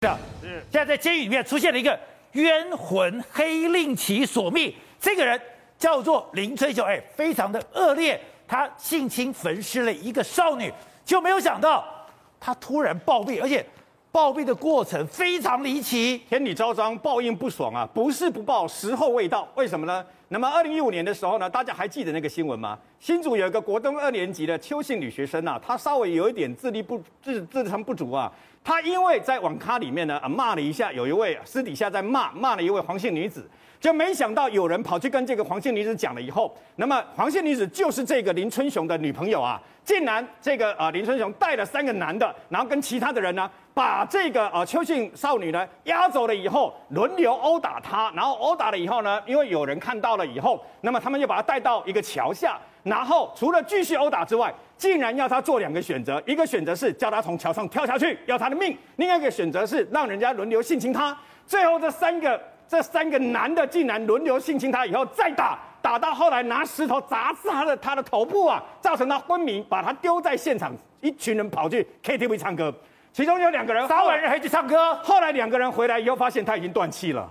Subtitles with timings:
[0.00, 0.08] 是，
[0.70, 1.98] 现在在监狱里面出现了一个
[2.32, 5.40] 冤魂黑令旗索命，这个人
[5.76, 10.72] 叫做林春雄，哎，非常的恶劣，他性侵焚尸了一个少女，
[11.04, 11.84] 就没有想到
[12.38, 13.66] 他突然暴毙，而且
[14.12, 20.06] 暴毙的过程非常离奇，天理昭彰，报应不爽啊，不是不报，时候未到，为什么呢？
[20.30, 22.78] 那么二零一五年的时候呢，大家还记得那个新闻吗？
[23.00, 28.30] 新竹有一个国中二年级的邱姓女学生啊，她稍微有一点智力不智智商不足啊，
[28.62, 33.48] 她因为在网咖里面呢啊骂了一下，有一位私底下在骂骂了一位黄姓女子，
[33.80, 43.50] 就没想到有人跑去跟这个黄姓女子讲了以后，那么黄姓女子就是这个林春雄的女朋友啊，竟然这个啊林春雄带了三个男的，然后跟其他的人呢。
[43.74, 61.16] 把这个呃邱姓少女呢押走了以后，轮流殴打她，然后殴打了以后呢，因为有人看到以后，那么他们就把他带到一个桥下，然后除了继续殴打之外，竟然要他做两个选择，一个选择是叫他从桥上跳下去要他的命，另外一个选择是让人家轮流性侵他。
[61.46, 72.72] 最后这三个这三个男的竟然轮流性侵他以后再打，打到后来拿石头砸死他的他的头部啊，造成他昏迷，把他丢在现场，一群人跑去 KTV 唱歌。
[73.10, 74.94] 其中有两个人，杀完人还去唱歌。
[74.96, 77.28] 后来两个人回来以后，发现他已经断气了。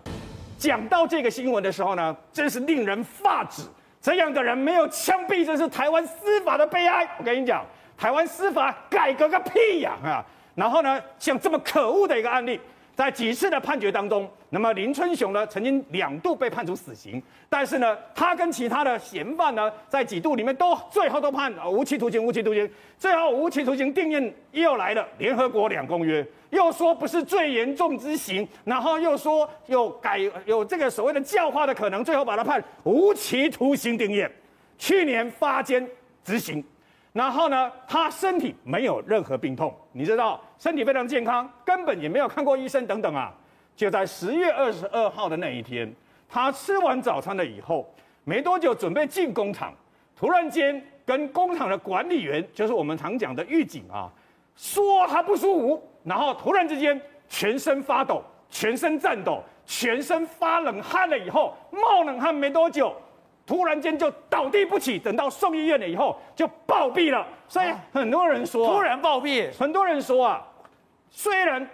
[0.57, 3.63] 讲到这个新闻的时候呢，真是令人发指。
[4.01, 7.07] 这样的人没有枪毙，这是台湾司法的悲哀。
[7.17, 7.65] 我跟你讲，
[7.97, 10.25] 台湾司法改革个屁呀啊！
[10.55, 12.59] 然后呢，像这么可恶的一个案例。
[12.97, 34.27] 在几次的判决当中，那么林春雄呢，曾经两度被判处死刑，但是呢，他跟其他的嫌犯呢，在几度里面都最后都判无期徒刑，无期徒刑，最后无期徒刑定谳又来了，联合国两公约又说不是最严重之刑，然后又说有改有这个所谓的教化的可能，最后把他判无期徒刑定谳，
[34.79, 35.87] 去年发监
[36.23, 36.65] 执行。
[37.17, 43.33] 然后呢，他身体没有任何病痛，你知道，身体非常健康，根本也没有看过医生等等啊。
[43.75, 45.91] 就在十月二十二号的那一天，
[46.29, 47.91] 他吃完早餐了以后，
[48.23, 49.73] 没多久准备进工厂，
[50.15, 54.07] 突然间跟工厂的管理员，就是我们常讲的狱警啊，
[54.55, 62.95] 说他不舒服，然后突然之间全身发抖，全身颤抖，全身发冷汗了以后，冒冷汗没多久。
[63.47, 67.25] 突然间就倒地不起，等到送医院了以后就暴毙了。
[67.47, 69.49] 所以很多人说，突然暴毙。
[69.57, 70.45] 很多人说啊，
[71.09, 71.65] 虽然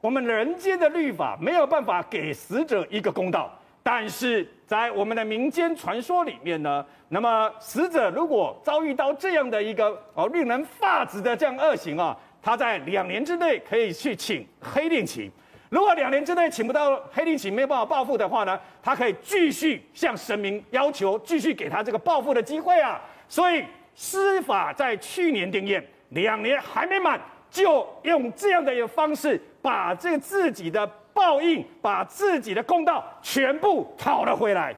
[0.00, 3.52] 我们人间的律法没有办法给死者一个公道，
[3.82, 15.30] 但是在我们的民间传说里面呢，那么死者如果遭遇到这样的一个哦令人发指的这样恶行啊，他在两年之内可以去请黑令旗。
[15.70, 22.98] 如果两年之内请不到黑令旗，没有办法报复的话呢，他可以继续向神明要求，继续给他这个报复的机会啊。
[23.28, 23.62] 所以
[23.94, 27.20] 司法在去年定谳，两年还没满，
[27.50, 34.74] 就用这样的一个方式，把这个自己的报应，把自己的公道全部讨了回来。